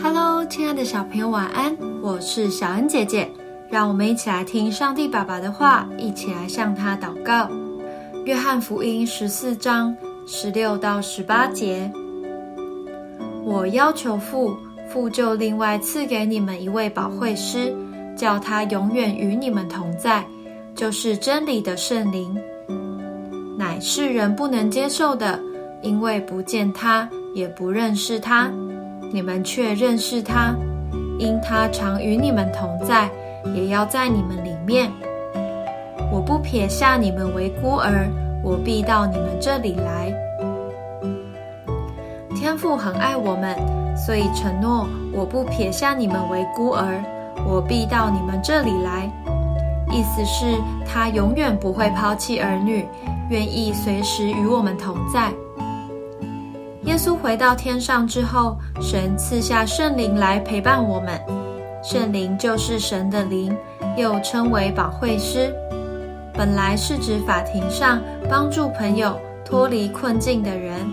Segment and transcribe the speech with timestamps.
[0.00, 1.76] Hello，亲爱的小朋友，晚安！
[2.00, 3.30] 我是小恩姐姐，
[3.68, 7.48] 让我们一起来听上帝爸爸的话，一起来向他祷告。
[8.24, 9.94] 约翰福音十四章
[10.26, 11.90] 十六到十八节：
[13.44, 14.56] 我要求父，
[14.88, 17.74] 父就另外赐给你们一位保惠师，
[18.16, 20.24] 叫他永远与你们同在，
[20.74, 22.34] 就是真理的圣灵，
[23.58, 25.38] 乃世人不能接受的，
[25.82, 28.50] 因为不见他，也不认识他。
[29.12, 30.54] 你们却认识他，
[31.18, 33.10] 因他常与你们同在，
[33.54, 34.90] 也要在你们里面。
[36.10, 38.08] 我不撇下你们为孤儿，
[38.42, 40.10] 我必到你们这里来。
[42.34, 43.54] 天父很爱我们，
[43.94, 47.02] 所以承诺我不撇下你们为孤儿，
[47.46, 49.10] 我必到你们这里来。
[49.90, 52.86] 意思是，他永远不会抛弃儿女，
[53.28, 55.30] 愿意随时与我们同在。
[56.92, 61.18] 耶稣回到天上之后，神赐下圣灵来陪伴我们。
[61.82, 63.56] 圣灵就是神的灵，
[63.96, 65.50] 又称为保惠师。
[66.34, 70.86] 本来是指法庭上帮助朋友脱离困境的人。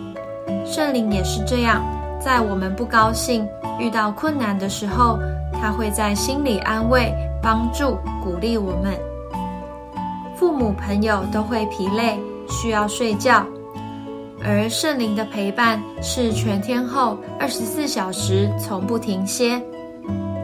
[0.66, 1.84] 圣灵也是这样，
[2.18, 3.46] 在我们不高兴、
[3.78, 5.20] 遇到困难的时候，
[5.62, 8.98] 他会在心里安慰、帮助、鼓励我们。
[10.38, 13.46] 父母、朋友都会疲累，需要睡觉。
[14.44, 19.62] 而圣灵的陪伴是全天候、二十四小时从不停歇，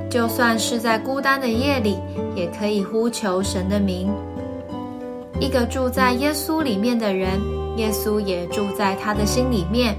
[0.09, 1.97] 就算是在孤单的夜里，
[2.35, 4.13] 也可以呼求神的名。
[5.39, 7.39] 一个住在耶稣里面的人，
[7.77, 9.95] 耶稣也住在他的心里面，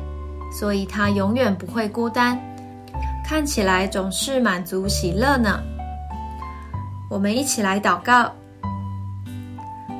[0.52, 2.39] 所以他永远不会孤单，
[3.24, 5.61] 看起来总是满足喜乐呢。
[7.11, 8.30] 我们一起来祷告，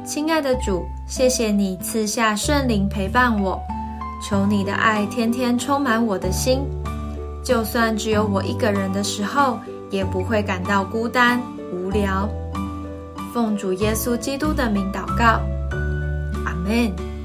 [0.05, 3.59] 亲爱的主，谢谢你赐下圣灵陪伴我。
[4.23, 6.61] 求你的爱天天充满我的心，
[7.43, 9.59] 就算只有我一个人的时候，
[9.91, 11.41] 也不会感到孤单
[11.73, 12.29] 无聊。
[13.33, 15.41] 奉主耶稣基督的名祷告，
[16.45, 17.16] 阿门。